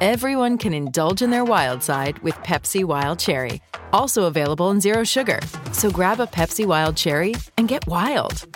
[0.00, 3.60] everyone can indulge in their wild side with Pepsi Wild Cherry.
[3.92, 5.40] Also available in Zero Sugar.
[5.72, 8.46] So grab a Pepsi Wild Cherry and get wild.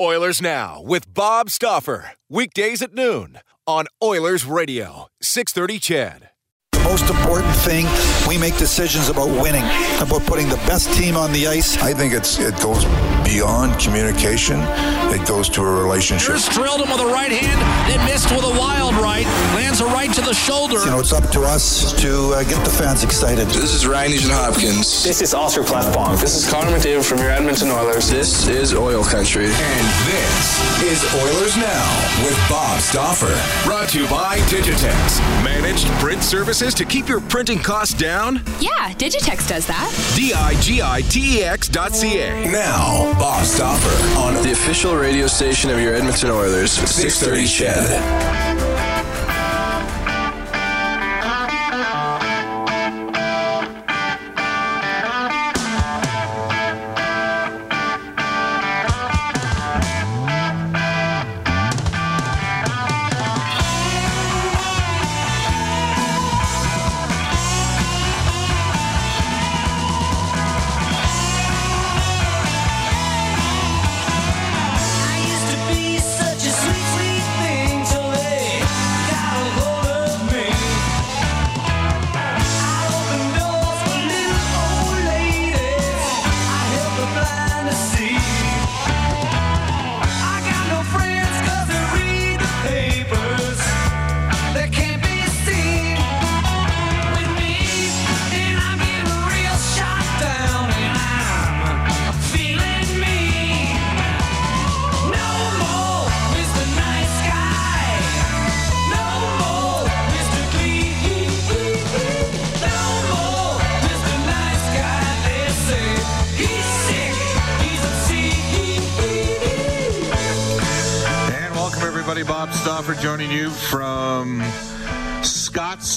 [0.00, 2.12] Oilers Now with Bob Stauffer.
[2.28, 6.32] Weekdays at noon on Oilers Radio, 630 CHED
[6.92, 7.86] most important thing,
[8.28, 9.64] we make decisions about winning,
[10.02, 11.78] about putting the best team on the ice.
[11.78, 12.84] I think it's it goes
[13.32, 14.60] beyond communication.
[15.08, 16.28] It goes to a relationship.
[16.28, 19.24] Here's drilled him with a right hand, then missed with a wild right.
[19.56, 20.78] Lands a right to the shoulder.
[20.84, 23.48] You know, it's up to us to uh, get the fans excited.
[23.48, 25.02] This is Ryan Nugent Hopkins.
[25.02, 26.20] This is Oscar Klefbom.
[26.20, 28.10] This is Connor McDavid from your Edmonton Oilers.
[28.10, 29.46] This is Oil Country.
[29.46, 31.88] And this is Oilers Now
[32.24, 33.32] with Bob Stauffer.
[33.64, 35.20] Brought to you by Digitex.
[35.42, 38.42] Managed print services to keep your printing costs down?
[38.60, 39.88] Yeah, Digitex does that.
[40.16, 42.50] D-I-G-I-T-E-X dot C-A.
[42.50, 43.21] Now,
[44.16, 48.41] On the official radio station of your Edmonton Oilers, 630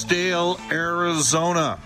[0.08, 0.56] CHED.
[0.70, 1.78] Arizona.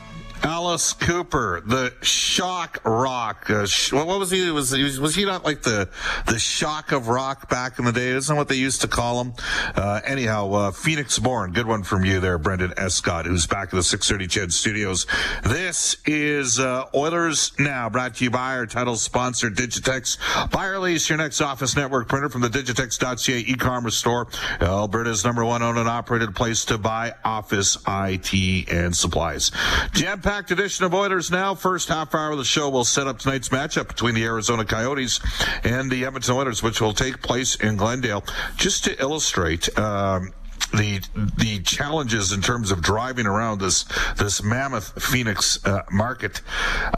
[0.70, 3.50] Alice Cooper, the shock rock.
[3.50, 4.52] Uh, sh- what was he?
[4.52, 5.88] Was he was he not like the
[6.28, 8.10] the shock of rock back in the day?
[8.10, 9.32] Isn't what they used to call him?
[9.74, 11.50] Uh, anyhow, uh, Phoenix born.
[11.52, 15.08] Good one from you there, Brendan Escott, who's back at the 630 CHED Studios.
[15.42, 20.18] This is uh, Oilers Now, brought to you by our title sponsor, Digitex.
[20.52, 24.28] Buy or lease your next office network printer from the Digitex.ca e-commerce store.
[24.60, 29.50] Alberta's number one owned and operated place to buy office IT and supplies.
[29.94, 31.54] Jam packed edition of Oilers Now.
[31.54, 35.18] First half hour of the show will set up tonight's matchup between the Arizona Coyotes
[35.64, 38.22] and the Edmonton Oilers, which will take place in Glendale.
[38.56, 40.32] Just to illustrate, um,
[40.74, 41.00] the
[41.38, 43.84] the challenges in terms of driving around this
[44.18, 46.42] this mammoth Phoenix uh, market.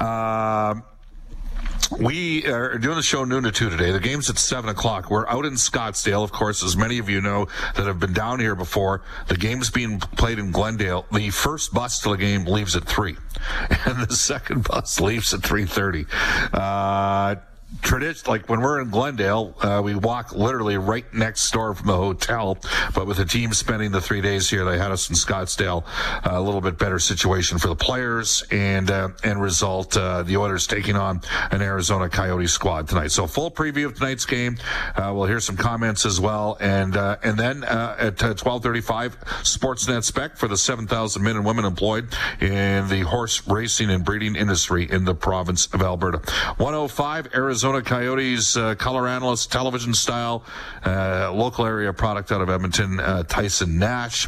[0.00, 0.80] Uh,
[2.02, 3.92] we are doing the show noon to two today.
[3.92, 5.10] The game's at seven o'clock.
[5.10, 7.46] We're out in Scottsdale, of course, as many of you know
[7.76, 9.02] that have been down here before.
[9.28, 11.06] The game's being played in Glendale.
[11.12, 13.16] The first bus to the game leaves at three,
[13.86, 16.06] and the second bus leaves at three thirty.
[16.52, 17.36] Uh,
[17.80, 21.96] tradition, like when we're in Glendale, uh, we walk literally right next door from the
[21.96, 22.58] hotel.
[22.94, 25.84] But with the team spending the three days here, they had us in Scottsdale.
[26.24, 30.36] Uh, a little bit better situation for the players, and uh, and result uh, the
[30.36, 33.10] Oilers taking on an Arizona Coyote squad tonight.
[33.10, 34.58] So full preview of tonight's game.
[34.94, 39.18] Uh, we'll hear some comments as well, and uh, and then at twelve thirty five,
[39.42, 42.08] Sportsnet Spec for the seven thousand men and women employed
[42.40, 46.18] in the horse racing and breeding industry in the province of Alberta.
[46.58, 47.61] 105 Arizona.
[47.62, 50.42] Arizona Coyotes uh, color analyst, television style,
[50.84, 54.26] uh, local area product out of Edmonton, uh, Tyson Nash.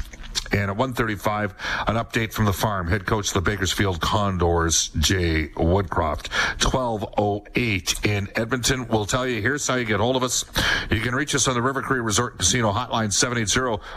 [0.53, 1.55] And at 135,
[1.87, 2.89] an update from the farm.
[2.89, 6.29] Head coach of the Bakersfield Condors, Jay Woodcroft.
[6.63, 8.87] 1208 in Edmonton.
[8.89, 10.45] We'll tell you, here's how you get hold of us.
[10.91, 13.13] You can reach us on the River Cree Resort Casino hotline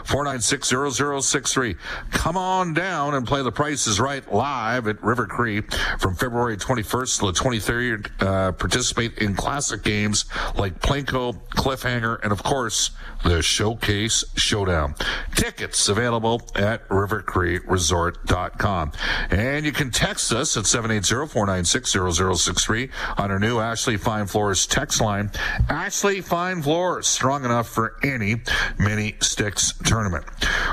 [0.06, 1.76] 780-496-0063.
[2.10, 5.62] Come on down and play the prices right live at River Cree
[5.98, 8.10] from February 21st to the 23rd.
[8.20, 10.24] Uh, participate in classic games
[10.56, 12.90] like Plinko, Cliffhanger, and of course,
[13.24, 14.94] the Showcase Showdown.
[15.34, 18.92] Tickets available at rivercreeresort.com.
[19.30, 25.30] And you can text us at 780-496-0063 on our new Ashley Fine Floors text line.
[25.68, 28.42] Ashley Fine Floors, strong enough for any
[28.78, 30.24] mini sticks tournament.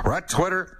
[0.04, 0.75] We're at Twitter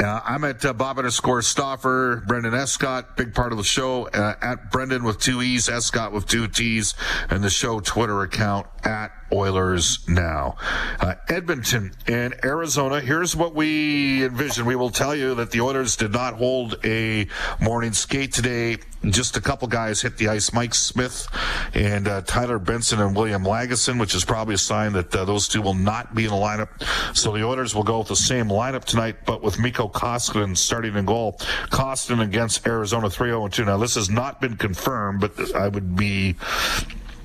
[0.00, 4.34] uh, I'm at uh, Bob underscore Stauffer, Brendan Escott, big part of the show, uh,
[4.42, 6.94] at Brendan with two E's, Escott with two T's,
[7.30, 10.56] and the show Twitter account at Oilers Now.
[11.00, 13.00] Uh, Edmonton and Arizona.
[13.00, 14.66] Here's what we envision.
[14.66, 17.26] We will tell you that the Oilers did not hold a
[17.60, 18.78] morning skate today.
[19.04, 20.52] Just a couple guys hit the ice.
[20.52, 21.26] Mike Smith
[21.74, 25.48] and uh, Tyler Benson and William Lagesson, which is probably a sign that uh, those
[25.48, 26.68] two will not be in the lineup.
[27.16, 30.96] So the Oilers will go with the same lineup tonight, but with Mikko Koskinen starting
[30.96, 31.36] in goal.
[31.70, 33.66] Koskinen against Arizona 3-0-2.
[33.66, 36.36] Now this has not been confirmed, but I would be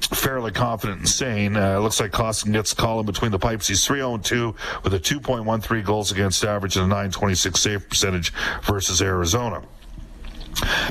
[0.09, 1.55] fairly confident in saying.
[1.55, 3.67] Uh, looks like Costin gets the call in between the pipes.
[3.67, 8.33] He's 3 0 2 with a 2.13 goals against average and a 926 save percentage
[8.63, 9.61] versus Arizona.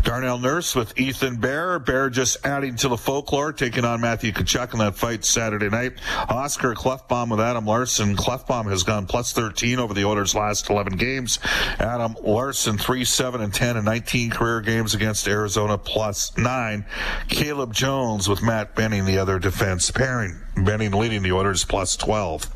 [0.03, 1.79] Darnell Nurse with Ethan Bear.
[1.79, 5.95] Bear just adding to the folklore, taking on Matthew Tkachuk in that fight Saturday night.
[6.29, 8.17] Oscar Klefbom with Adam Larsson.
[8.17, 11.39] Klefbom has gone plus 13 over the Oilers' last 11 games.
[11.79, 16.85] Adam Larsson, 3, 7, and 10 in 19 career games against Arizona plus 9.
[17.29, 20.41] Caleb Jones with Matt Benning, the other defense pairing.
[20.65, 22.49] Benning leading the Oilers plus 12.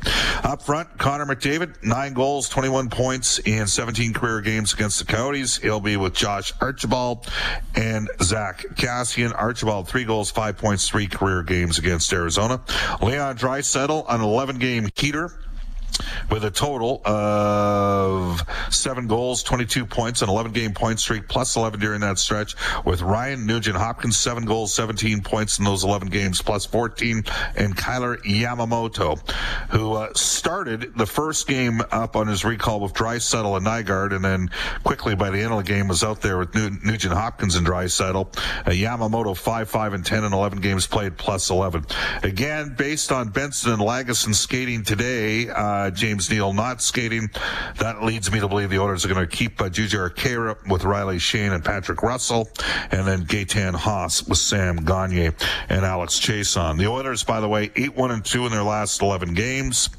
[0.43, 5.57] Up front, Connor McDavid, 9 goals, 21 points in 17 career games against the Coyotes.
[5.57, 7.27] He'll be with Josh Archibald
[7.75, 9.33] and Zack Kassian.
[9.33, 12.61] Archibald, 3 goals, 5 points, 3 career games against Arizona.
[13.01, 15.31] Leon Draisaitl, an 11 game heater
[16.29, 21.79] with a total of seven goals, 22 points, an 11 game point streak, plus 11
[21.79, 22.55] during that stretch,
[22.85, 27.23] with Ryan Nugent Hopkins, seven goals, 17 points in those 11 games, plus 14,
[27.55, 29.19] and Kailer Yamamoto,
[29.69, 34.23] who uh, started the first game up on his recall with Draisaitl and Nygard, and
[34.23, 34.49] then
[34.83, 38.35] quickly by the end of the game was out there with Nugent Hopkins and Draisaitl.
[38.65, 41.85] Uh, Yamamoto, 5, 5, and 10 in 11 games played, plus 11.
[42.23, 47.29] Again, based on Benson and Lagesson skating today, uh, James Neal not skating.
[47.79, 50.83] That leads me to believe the Oilers are going to keep uh, Jujhar Khaira with
[50.83, 52.49] Riley Sheahan and Patrick Russell,
[52.91, 55.33] and then Gaetan Haas with Sam Gagner
[55.69, 56.77] and Alex Chiasson.
[56.77, 59.89] The Oilers, by the way, 8 1 and 2 in their last 11 games.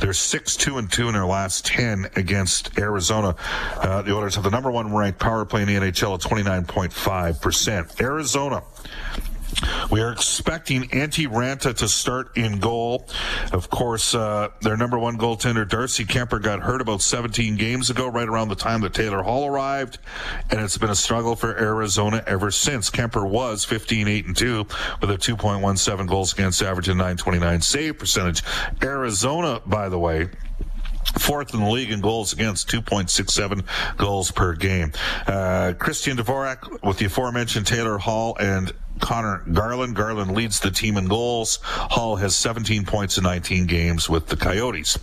[0.00, 3.36] They're 6 2 and 2 in their last 10 against Arizona.
[3.76, 8.00] Uh, the Oilers have the number one ranked power play in the NHL at 29.5%.
[8.00, 8.62] Arizona
[9.90, 13.06] we are expecting Antti Raanta to start in goal.
[13.52, 18.08] Of course, uh, their number one goaltender, Darcy Kuemper, got hurt about 17 games ago,
[18.08, 19.98] right around the time that Taylor Hall arrived,
[20.50, 22.90] and it's been a struggle for Arizona ever since.
[22.90, 24.66] Kuemper was 15 8 and 2
[25.00, 28.42] with a 2.17 goals against average and 929 save percentage.
[28.82, 30.28] Arizona, by the way,
[31.18, 34.92] fourth in the league in goals against 2.67 goals per game.
[35.26, 39.96] Uh, Christian Dvorak with the aforementioned Taylor Hall and Conor Garland.
[39.96, 41.58] Garland leads the team in goals.
[41.62, 44.98] Hall has 17 points in 19 games with the Coyotes.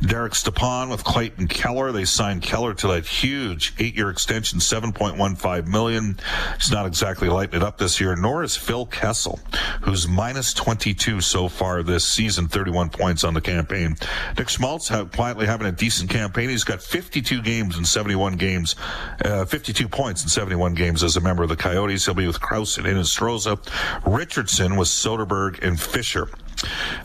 [0.00, 1.92] Derek Stepan with Clayton Keller.
[1.92, 6.18] They signed Keller to that huge eight-year extension, 7.15 million.
[6.56, 8.16] He's not exactly lighting it up this year.
[8.16, 9.40] Nor is Phil Kessel,
[9.82, 13.96] who's minus 22 so far this season, 31 points on the campaign.
[14.36, 16.48] Nick Schmaltz have, quietly having a decent campaign.
[16.48, 18.76] He's got 52 games in 71 games,
[19.24, 22.04] uh, 52 points in 71 games as a member of the Coyotes.
[22.04, 23.58] He'll be with Crouse and Innes Rosa.
[24.06, 26.28] Richardson with Soderberg and Fisher.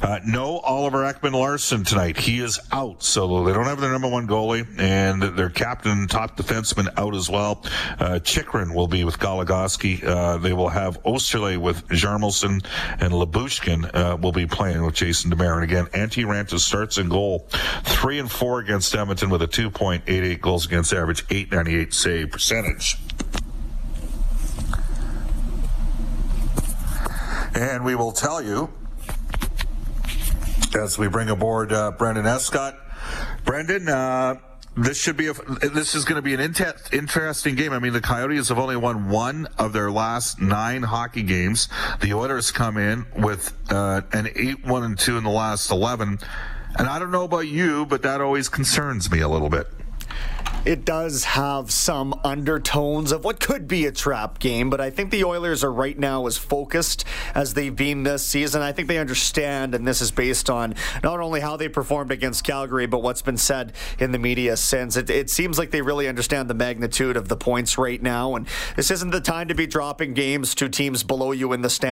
[0.01, 2.17] Uh, no Oliver Ekman Larsson tonight.
[2.17, 6.37] He is out, so they don't have their number one goalie and their captain, top
[6.37, 7.61] defenseman, out as well.
[7.99, 10.01] Uh, Chychrun will be with Goligoski.
[10.01, 12.65] Uh, they will have Oesterle with Hjalmarsson
[12.99, 15.55] and Lyubushkin uh, will be playing with Jason Demers.
[15.55, 17.47] And again, Antti Raanta starts in goal,
[17.83, 22.95] three and four against Edmonton with a 2.88 goals against average, 898 save percentage.
[27.55, 28.69] And we will tell you
[30.75, 32.75] as we bring aboard uh, Brendan Escott.
[33.45, 34.35] Brendan, uh,
[34.75, 37.73] this should be a, this is going to be an inter- interesting game.
[37.73, 41.69] I mean, the Coyotes have only won one of their last nine hockey games.
[42.01, 46.17] The Oilers come in with uh, an eight one and two in the last eleven,
[46.79, 49.67] and I don't know about you, but that always concerns me a little bit
[50.65, 55.11] it does have some undertones of what could be a trap game, but I think
[55.11, 57.03] the Oilers are right now as focused
[57.35, 58.61] as they've been this season.
[58.61, 62.45] I think they understand, and this is based on not only how they performed against
[62.45, 64.95] Calgary, but what's been said in the media since.
[64.95, 68.47] It, it seems like they really understand the magnitude of the points right now, and
[68.75, 71.92] this isn't the time to be dropping games to teams below you in the standings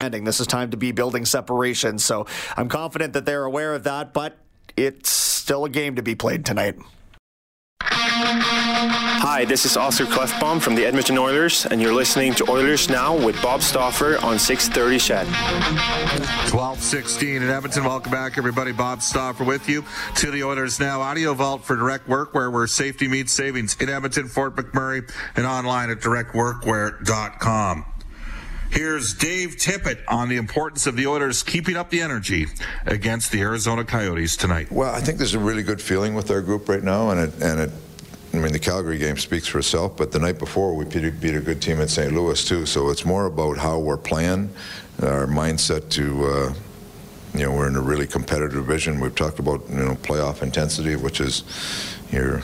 [0.00, 2.26] This is time to be building separation, so
[2.56, 4.38] I'm confident that they're aware of that, but
[4.74, 6.76] it's still a game to be played tonight.
[7.82, 13.14] Hi, this is Oscar Klefbom from the Edmonton Oilers, and you're listening to Oilers Now
[13.14, 15.26] with Bob Stauffer on 630 CHED.
[15.26, 17.84] 1216 in Edmonton.
[17.84, 18.72] Welcome back, everybody.
[18.72, 19.84] Bob Stauffer with you
[20.16, 24.28] to the Oilers Now audio vault for direct workwear, where safety meets savings in Edmonton,
[24.28, 27.84] Fort McMurray, and online at directworkwear.com.
[28.70, 32.46] Here's Dave Tippett on the importance of the Oilers keeping up the energy
[32.86, 34.70] against the Arizona Coyotes tonight.
[34.70, 37.42] Well, I think there's a really good feeling with our group right now, and it,
[37.42, 37.70] and it,
[38.32, 39.96] I mean, the Calgary game speaks for itself.
[39.96, 42.12] But the night before, we beat, a good team in St.
[42.12, 42.64] Louis too.
[42.64, 44.50] So it's more about how we're playing,
[45.02, 46.24] our mindset to.
[46.26, 46.54] Uh,
[47.32, 48.98] you know, we're in a really competitive division.
[48.98, 51.44] We've talked about you know playoff intensity, which is
[52.10, 52.42] your,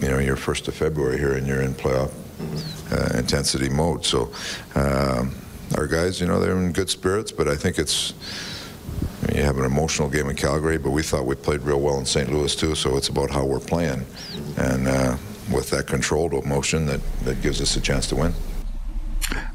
[0.00, 2.12] you know, your first of February here, and you're in playoff
[2.92, 4.04] uh, intensity mode.
[4.04, 4.32] So.
[4.76, 5.34] Um,
[5.76, 8.14] our guys, you know, they're in good spirits, but I think it's
[9.22, 11.80] I mean, you have an emotional game in Calgary, but we thought we played real
[11.80, 12.30] well in St.
[12.32, 12.74] Louis too.
[12.74, 14.06] So it's about how we're playing,
[14.56, 15.16] and uh,
[15.52, 18.34] with that controlled emotion, that that gives us a chance to win.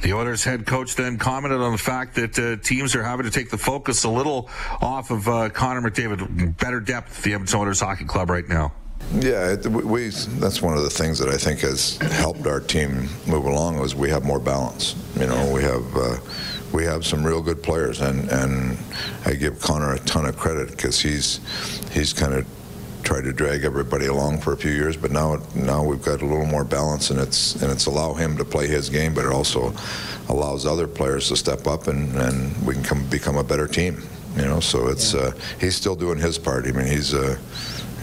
[0.01, 3.31] The Oilers head coach then commented on the fact that uh, teams are having to
[3.31, 4.49] take the focus a little
[4.81, 6.57] off of uh, Connor McDavid.
[6.57, 8.73] Better depth the Edmonton Oilers Hockey Club right now.
[9.13, 13.45] Yeah, we, that's one of the things that I think has helped our team move
[13.45, 14.95] along is we have more balance.
[15.19, 16.17] You know, we have uh,
[16.73, 18.77] we have some real good players, and, and
[19.25, 21.41] I give Connor a ton of credit because he's
[21.91, 22.47] he's kind of
[23.03, 26.25] tried to drag everybody along for a few years, but now now we've got a
[26.25, 29.31] little more balance, and it's and it's allow him to play his game, but it
[29.31, 29.73] also
[30.29, 34.01] allows other players to step up, and, and we can come become a better team.
[34.37, 36.65] You know, so it's uh, he's still doing his part.
[36.65, 37.37] I mean, he's uh,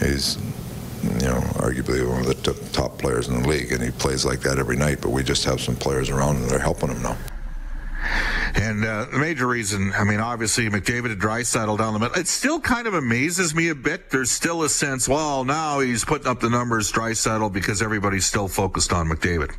[0.00, 0.37] he's
[1.02, 4.40] you know, arguably one of the top players in the league, and he plays like
[4.40, 5.00] that every night.
[5.00, 7.17] But we just have some players around and they're helping him now.
[8.55, 12.17] And uh, the major reason, I mean, obviously McDavid and Draisaitl down the middle.
[12.17, 14.11] It still kind of amazes me a bit.
[14.11, 18.49] There's still a sense, well, now he's putting up the numbers, Draisaitl, because everybody's still
[18.49, 19.52] focused on McDavid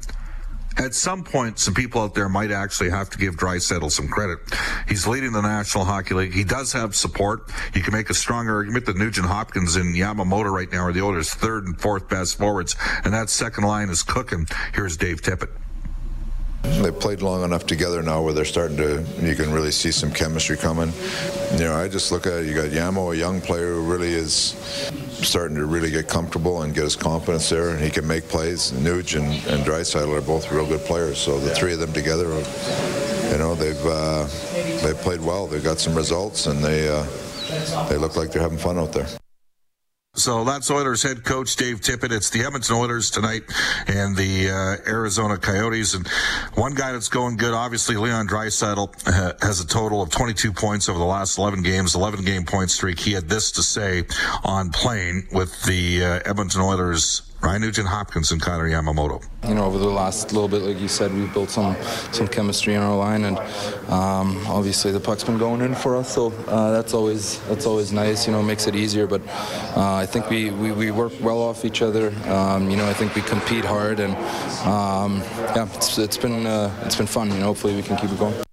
[0.79, 4.39] at some point, some people out there might actually have to give Draisaitl some credit.
[4.88, 6.33] He's leading the National Hockey League.
[6.33, 7.51] He does have support.
[7.74, 11.01] You can make a stronger argument that Nugent Hopkins and Yamamoto right now are the
[11.01, 14.48] Oilers' third and fourth best forwards, and that second line is cooking.
[14.74, 15.59] Here's Dave Tippett.
[16.82, 20.12] They played long enough together now where they're starting to, you can really see some
[20.12, 20.94] chemistry coming.
[21.54, 24.14] You know, I just look at it, you got Yamo, a young player who really
[24.14, 24.56] is
[25.22, 28.72] starting to really get comfortable and get his confidence there, and he can make plays.
[28.72, 32.28] Nuge and, and Draisaitl are both real good players, so the three of them together,
[33.32, 34.24] you know, they've uh,
[34.82, 35.48] they've played well.
[35.48, 37.06] They've got some results, and they uh,
[37.90, 39.19] they look like they're having fun out there.
[40.16, 42.12] So that's Oilers head coach Dave Tippett.
[42.12, 43.44] It's the Edmonton Oilers tonight
[43.88, 45.94] and the uh, Arizona Coyotes.
[45.94, 46.08] And
[46.56, 50.89] one guy that's going good, obviously, Leon Draisaitl uh, has a total of 22 points
[50.89, 53.00] over the last 11 games, 11 game point streak.
[53.00, 54.06] He had this to say
[54.44, 59.24] on playing with the uh, Edmonton Oilers Ryan Nugent Hopkins and Connor Yamamoto.
[59.48, 61.75] You know, over the last little bit, like you said, we've built some
[62.12, 63.38] some chemistry in our line, and
[63.89, 67.93] um, obviously the puck's been going in for us, so uh, that's always that's always
[67.93, 68.27] nice.
[68.27, 69.08] You know, makes it easier.
[69.08, 69.22] But
[69.77, 72.13] uh, I think we, we, we, work well off each other.
[72.27, 74.13] Um, you know, I think we compete hard, and
[74.67, 75.22] um,
[75.55, 77.29] yeah, it's, it's been uh, it's been fun.
[77.29, 78.49] You know, hopefully we can keep it going.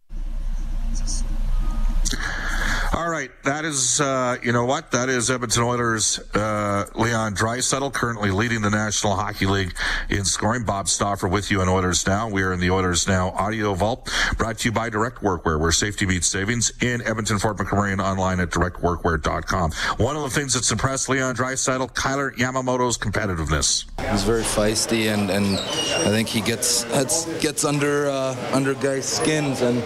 [3.16, 4.90] Right, that is, uh, you know what?
[4.90, 9.74] That is Edmonton Oilers' uh, Leon Draisaitl, currently leading the National Hockey League
[10.10, 10.64] in scoring.
[10.64, 12.28] Bob Stauffer with you on Oilers Now.
[12.28, 15.72] We are in the Oilers Now audio vault, brought to you by Direct Workwear, where
[15.72, 19.72] safety meets savings in Edmonton, Fort McMurray, and online at directworkwear.com.
[19.96, 23.86] One of the things that's impressed Leon Draisaitl, Kailer Yamamoto's competitiveness.
[24.10, 29.06] He's very feisty, and, and I think he gets gets, gets under uh, under guys'
[29.06, 29.82] skins, and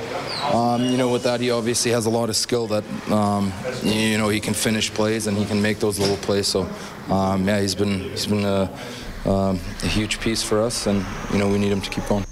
[0.52, 3.19] um, you know, with that, he obviously has a lot of skill that, um,
[3.82, 6.46] you know, he can finish plays and he can make those little plays.
[6.46, 6.68] So,
[7.08, 8.70] um, yeah, he's been he's been a,
[9.24, 12.24] um, a, huge piece for us, and you know, we need him to keep going.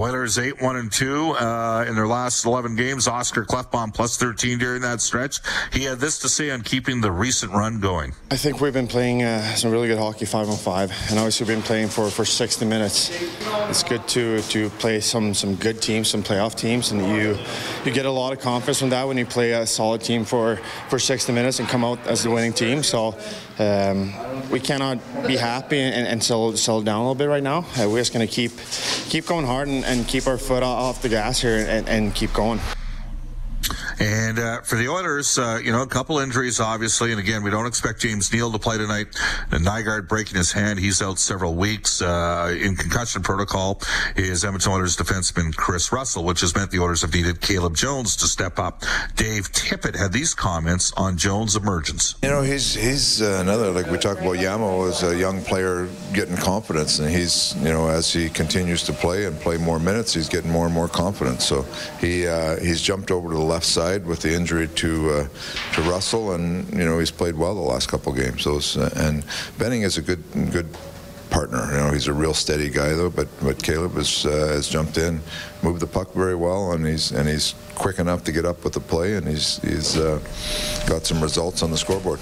[0.00, 3.06] Oilers 8 1 and 2 uh, in their last 11 games.
[3.06, 5.40] Oscar Klefbom plus 13 during that stretch.
[5.74, 8.14] He had this to say on keeping the recent run going.
[8.30, 11.44] I think we've been playing uh, some really good hockey 5 on 5, and obviously
[11.44, 13.10] we've been playing for, for 60 minutes.
[13.68, 17.36] It's good to to play some some good teams, some playoff teams, and you
[17.84, 20.56] you get a lot of confidence from that when you play a solid team for,
[20.88, 22.82] for 60 minutes and come out as the winning team.
[22.82, 23.18] So
[23.58, 24.12] um,
[24.50, 27.58] we cannot be happy and, and settle, settle down a little bit right now.
[27.76, 28.52] Uh, we're just going to keep
[29.08, 32.32] keep going hard and, and, keep our foot off the gas here and, and keep
[32.32, 32.60] going.
[34.00, 37.10] And uh, for the Oilers, uh, you know, a couple injuries, obviously.
[37.10, 39.08] And again, we don't expect James Neal to play tonight.
[39.50, 40.78] And Nygard breaking his hand.
[40.78, 42.00] He's out several weeks.
[42.00, 43.82] Uh, in concussion protocol
[44.16, 48.16] is Edmonton Oilers defenseman Kris Russell, which has meant the Oilers have needed Caleb Jones
[48.16, 48.82] to step up.
[49.16, 52.14] Dave Tippett had these comments on Jones' emergence.
[52.22, 55.90] You know, he's he's uh, another, like we talk about Yamo as a young player
[56.14, 57.00] getting confidence.
[57.00, 60.50] And he's, you know, as he continues to play and play more minutes, he's getting
[60.50, 61.44] more and more confidence.
[61.44, 61.66] So
[62.00, 65.28] he uh, he's jumped over to the left side with the injury to uh,
[65.74, 68.44] to Russell, and you know he's played well the last couple games.
[68.44, 69.24] Those uh, and
[69.58, 70.68] Benning is a good good
[71.30, 71.66] partner.
[71.70, 74.98] You know he's a real steady guy though, but but Caleb has uh, has jumped
[74.98, 75.20] in,
[75.62, 78.74] moved the puck very well, and he's and he's quick enough to get up with
[78.74, 80.18] the play, and he's he's uh,
[80.86, 82.20] got some results on the scoreboard.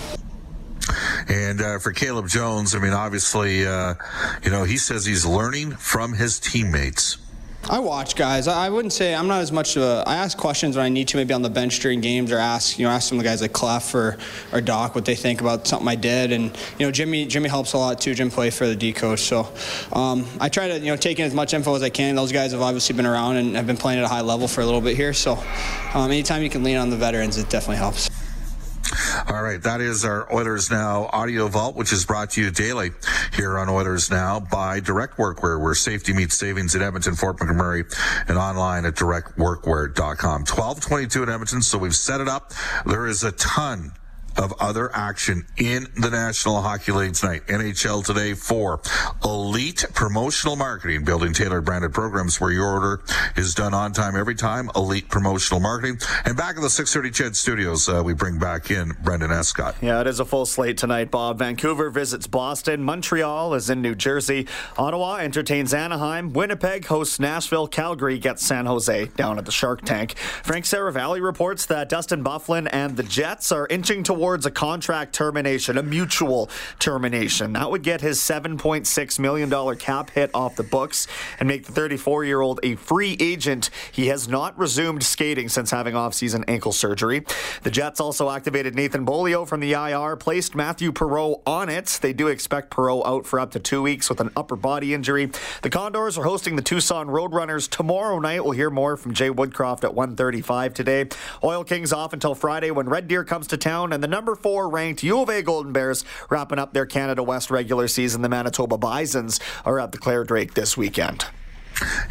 [1.29, 3.95] And uh, for Caleb Jones, I mean, obviously, uh,
[4.43, 7.19] you know, he says he's learning from his teammates.
[7.71, 8.49] I watch guys.
[8.49, 10.03] I wouldn't say I'm not as much of a.
[10.07, 12.79] I ask questions when I need to, maybe on the bench during games, or ask
[12.79, 14.17] you know ask some of the guys like Clef or,
[14.53, 16.45] or Doc what they think about something I did, and
[16.79, 18.15] you know Jimmy Jimmy helps a lot too.
[18.15, 19.53] Jim Playfair the D coach, so
[19.93, 22.15] um, I try to you know take in as much info as I can.
[22.15, 24.63] Those guys have obviously been around and have been playing at a high level for
[24.63, 25.33] a little bit here, so
[25.93, 28.18] um, anytime you can lean on the veterans, it definitely helps.
[29.29, 32.91] All right, that is our Oilers Now audio vault, which is brought to you daily
[33.35, 37.85] here on Oilers Now by Direct Workwear, where safety meets savings at Edmonton, Fort McMurray,
[38.29, 40.41] and online at directworkwear.com.
[40.41, 42.53] 1222 in Edmonton, so we've set it up.
[42.87, 43.93] There is a ton
[44.39, 47.47] of other action in the National Hockey League tonight.
[47.49, 48.81] NHL today for
[49.25, 53.03] elite promotional marketing, building tailored branded programs where your order
[53.37, 54.71] is done on time every time.
[54.77, 55.99] Elite promotional marketing.
[56.25, 59.75] And back in the 630 CHED studios, uh, we bring back in Brendan Escott.
[59.83, 61.39] Yeah, it is a full slate tonight, Bob.
[61.39, 62.83] Vancouver visits Boston.
[62.83, 64.47] Montreal is in New Jersey.
[64.77, 66.33] Ottawa entertains Anaheim.
[66.33, 67.67] Winnipeg hosts Nashville.
[67.67, 70.17] Calgary gets San Jose down at the Shark Tank.
[70.45, 75.15] Frank Seravalli reports that Dustin Byfuglien and the Jets are inching towards towards a contract
[75.15, 77.55] termination, a mutual termination.
[77.55, 81.07] That would get his $7.6 million cap hit off the books
[81.41, 83.71] and make the 34 year old a free agent.
[83.91, 87.25] He has not resumed skating since having off-season ankle surgery.
[87.63, 91.99] The Jets also activated Nathan Beaulieu from the IR, placed Mathieu Perreault on it.
[92.03, 95.31] They do expect Perreault out for up to two weeks with an upper body injury.
[95.63, 98.45] The Condors are hosting the Tucson Roadrunners tomorrow night.
[98.45, 101.07] We'll hear more from Jay Woodcroft at 1:35 today.
[101.43, 104.69] Oil Kings off until Friday when Red Deer comes to town, and the number four
[104.69, 108.21] ranked U of A Golden Bears wrapping up their Canada West regular season.
[108.21, 111.25] The Manitoba Bisons are at the Clare Drake this weekend.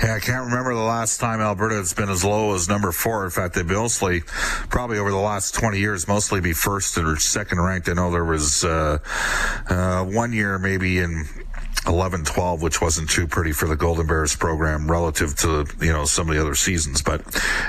[0.01, 3.25] Yeah, I can't remember the last time Alberta has been as low as number four.
[3.25, 4.21] In fact, they've mostly,
[4.69, 7.89] probably over the last 20 years, mostly be first or second ranked.
[7.89, 8.99] I know there was uh,
[9.67, 11.25] uh, one year maybe in
[11.87, 16.05] 11 12 which wasn't too pretty for the golden bears program relative to you know
[16.05, 17.21] some of the other seasons but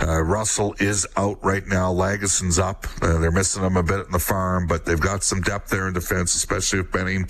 [0.00, 1.92] Uh, Russell is out right now.
[1.92, 2.86] Lagesson's up.
[3.02, 5.88] Uh, they're missing him a bit in the farm, but they've got some depth there
[5.88, 7.24] in defense, especially with Benny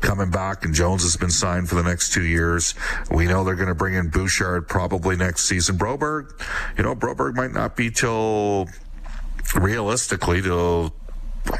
[0.00, 2.74] coming back and Jones has been signed for the next two years.
[3.10, 5.76] We know they're going to bring in Bouchard probably next season.
[5.76, 6.40] Broberg,
[6.76, 8.68] you know, Broberg might not be till
[9.56, 10.94] realistically till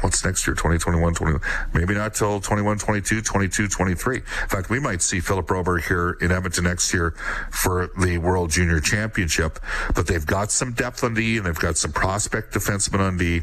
[0.01, 0.55] what's next year?
[0.55, 1.39] 2021 20
[1.73, 6.17] maybe not till 21 22 22 23 in fact we might see philip broberg here
[6.21, 7.11] in edmonton next year
[7.51, 9.59] for the world junior championship
[9.95, 13.41] but they've got some depth on d and they've got some prospect defensemen on d.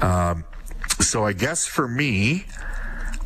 [0.00, 0.44] Um,
[1.00, 2.46] so i guess for me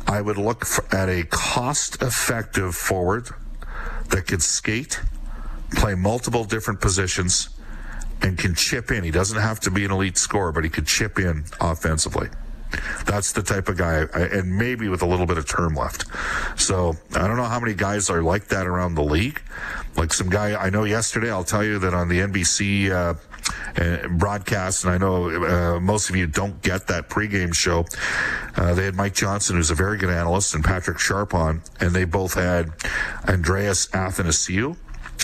[0.07, 3.29] i would look for, at a cost effective forward
[4.09, 4.99] that could skate
[5.71, 7.49] play multiple different positions
[8.23, 9.03] and can chip in.
[9.03, 12.29] He doesn't have to be an elite scorer, but he could chip in offensively.
[13.05, 16.05] That's the type of guy, and maybe with a little bit of term left.
[16.59, 19.41] So I don't know how many guys are like that around the league.
[19.95, 23.13] Like some guy I know yesterday, I'll tell you that on the NBC uh,
[23.79, 27.85] uh, broadcast, and I know uh, most of you don't get that pregame show.
[28.55, 31.91] Uh, they had Mike Johnson, who's a very good analyst, and Patrick Sharp on, and
[31.91, 32.71] they both had
[33.27, 34.77] Andreas Athanasiou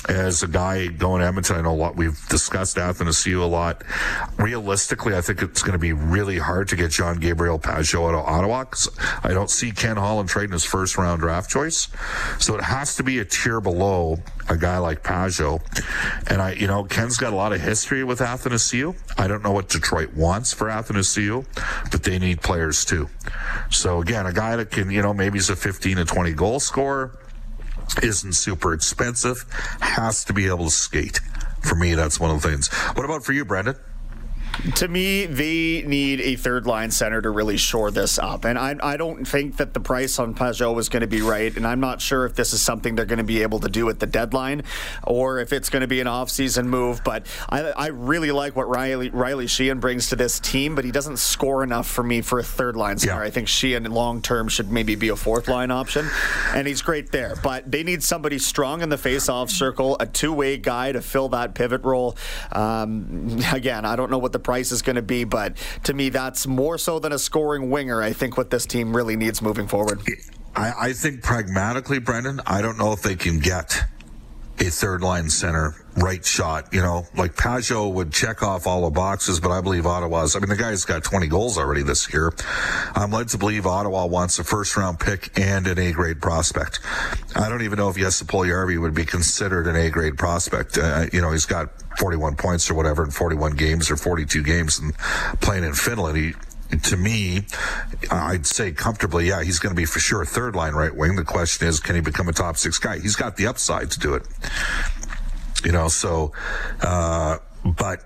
[0.08, 1.96] as a guy going to Edmonton, I know a lot.
[1.96, 3.84] We've discussed Athanasiou a lot.
[4.38, 8.16] Realistically, I think it's going to be really hard to get John Gabriel Pageau out
[8.16, 8.60] of Ottawa
[9.24, 11.88] I don't see Ken Holland trading his first round draft choice.
[12.40, 14.18] So it has to be a tier below
[14.50, 15.62] a guy like Pageau.
[16.30, 18.96] And I, you know, Ken's got a lot of history with Athanasiou.
[19.18, 21.46] I don't know what Detroit wants for Athanasiou,
[21.92, 23.10] but they need players too.
[23.70, 26.60] So again, a guy that can, you know, maybe he's a 15 to 20 goal
[26.60, 27.19] scorer
[28.02, 29.46] isn't super expensive,
[29.82, 31.20] has to be able to skate.
[31.62, 32.68] For me, that's one of the things.
[32.94, 33.76] What about for you, Brendan?
[34.76, 38.46] To me, they need a third line center to really shore this up.
[38.46, 41.56] And I, I don't think that the price on Pageau is going to be right.
[41.56, 43.90] And I'm not sure if this is something they're going to be able to do
[43.90, 44.64] at the deadline
[45.04, 47.02] or if it's going to be an offseason move.
[47.04, 50.92] But I, I really like what Riley, Riley Sheahan brings to this team, but he
[50.92, 53.22] doesn't score enough for me for a third line center.
[53.22, 53.28] Yeah.
[53.28, 56.10] I think Sheahan long term should maybe be a fourth line option.
[56.54, 57.36] And he's great there.
[57.42, 61.02] But they need somebody strong in the face off circle, a two way guy to
[61.02, 62.18] fill that pivot role.
[62.52, 66.10] Um, again, I don't know what the price is going to be, but to me,
[66.10, 68.02] that's more so than a scoring winger.
[68.02, 70.02] I think what this team really needs moving forward.
[70.56, 73.80] I, I think pragmatically, Brendan, I don't know if they can get
[74.60, 76.74] a third line center right shot.
[76.74, 80.36] You know, like Pageau would check off all the boxes, but I believe Ottawa's.
[80.36, 82.34] I mean, the guy's got 20 goals already this year.
[82.96, 86.80] I'm led to believe Ottawa wants a first round pick and an A grade prospect.
[87.36, 90.78] I don't even know if Jesse Puljujarvi would be considered an A grade prospect.
[90.78, 91.70] Uh, you know, he's got
[92.00, 94.98] 41 points or whatever in 41 games or 42 games and
[95.42, 96.18] playing in Finland.
[96.18, 96.34] He,
[96.84, 97.46] to me,
[98.12, 101.16] I'd say comfortably, yeah, he's going to be for sure third line right wing.
[101.16, 103.00] The question is, can he become a top six guy?
[103.00, 104.24] He's got the upside to do it.
[105.64, 106.32] You know, so,
[106.82, 108.04] uh, but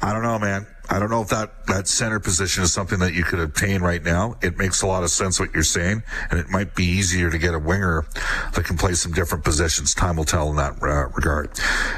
[0.00, 0.66] I don't know, man.
[0.90, 4.02] I don't know if that, that center position is something that you could obtain right
[4.02, 4.36] now.
[4.42, 7.38] It makes a lot of sense what you're saying, and it might be easier to
[7.38, 8.04] get a winger
[8.54, 9.94] that can play some different positions.
[9.94, 11.50] Time will tell in that uh, regard.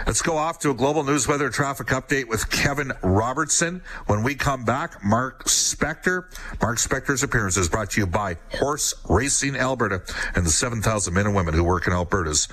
[0.06, 3.82] Let's go off to a global news weather traffic update with Kevin Robertson.
[4.06, 6.24] When we come back, Mark Spector.
[6.62, 10.02] Mark Spector's appearance is brought to you by Horse Racing Alberta
[10.34, 12.48] and the 7,000 men and women who work in Alberta's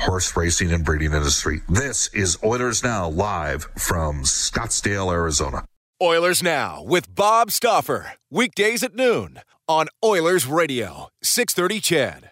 [0.00, 1.60] horse racing and breeding industry.
[1.68, 5.64] This is Oilers Now live from Scottsdale, Arizona.
[6.02, 8.12] Oilers Now with Bob Stauffer.
[8.30, 12.29] Weekdays at noon on Oilers Radio, 630 CHED.